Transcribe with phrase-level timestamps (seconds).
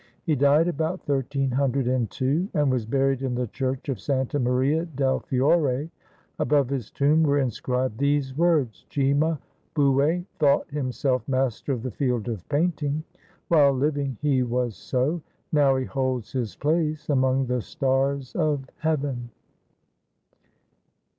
[0.23, 5.91] He died about 1302, and was buried in the Church of Santa Maria del Fiore;
[6.39, 12.49] above his tomb were inscribed these words: "Cimabue thought himself master of the field of
[12.49, 13.03] painting.
[13.49, 15.21] While living, he was so.
[15.51, 19.29] Now he holds his place among the stars of heaven."